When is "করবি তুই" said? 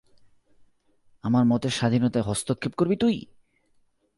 2.75-3.15